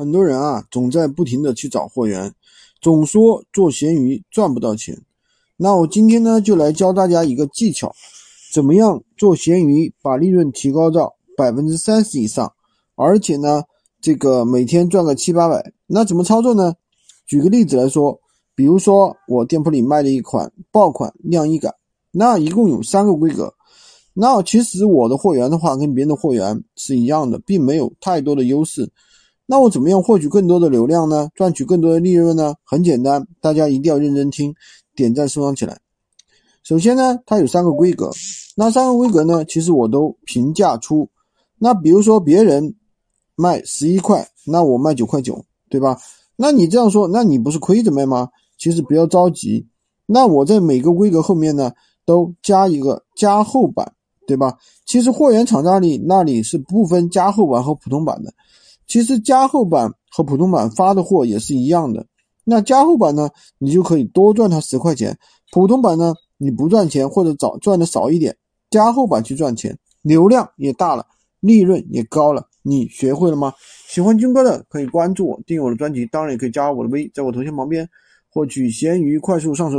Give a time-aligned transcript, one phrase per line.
[0.00, 2.32] 很多人啊，总在不停的去找货源，
[2.80, 4.98] 总说做闲鱼赚不到钱。
[5.58, 7.94] 那我今天呢，就来教大家一个技巧，
[8.50, 12.50] 怎么样做闲鱼把利润提高到百分之三十以上，
[12.94, 13.62] 而且呢，
[14.00, 15.70] 这个每天赚个七八百。
[15.86, 16.72] 那怎么操作呢？
[17.26, 18.18] 举个例子来说，
[18.54, 21.74] 比如说我店铺里卖的一款爆款晾衣杆，
[22.10, 23.52] 那一共有三个规格。
[24.14, 28.90] 那其实我的货源的话，跟别人的货源是一样的，并没有太多的优势。
[29.50, 31.28] 那我怎么样获取更多的流量呢？
[31.34, 32.54] 赚取更多的利润呢？
[32.62, 34.54] 很简单，大家一定要认真听，
[34.94, 35.76] 点赞收藏起来。
[36.62, 38.12] 首先呢，它有三个规格，
[38.54, 41.08] 那三个规格呢，其实我都平价出。
[41.58, 42.76] 那比如说别人
[43.34, 45.98] 卖十一块，那我卖九块九，对吧？
[46.36, 48.28] 那你这样说，那你不是亏着卖吗？
[48.56, 49.66] 其实不要着急，
[50.06, 51.72] 那我在每个规格后面呢，
[52.06, 53.94] 都加一个加厚版，
[54.28, 54.56] 对吧？
[54.86, 58.32] 其实货源厂家里那里是不分加厚版和普通版的。
[58.90, 62.04] 其实加厚版和普通版发的货也是一样的。
[62.42, 65.14] 那加厚版呢，你就可以多赚它十块钱；
[65.52, 68.36] 普通版呢，你不赚钱或者早赚的少一点，
[68.68, 71.06] 加厚版去赚钱，流量也大了，
[71.38, 72.48] 利润也高了。
[72.62, 73.52] 你学会了吗？
[73.86, 77.88] 喜欢军哥的可以关注我，订阅我的专辑，当然也可以加我的微，在我头像旁边
[78.28, 79.68] 获取闲鱼快速上手。